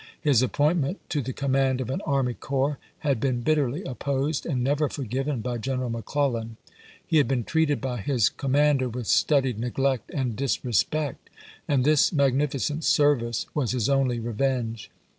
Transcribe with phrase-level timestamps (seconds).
[0.19, 4.89] His appointment to the command of an army corps had been bitterly opposed and never
[4.89, 6.57] forgiven by Gen eral McClellan;
[7.05, 11.29] he had been treated by his com mander with studied neglect and disrespect;
[11.67, 14.89] and this magnificent service was his only revenge.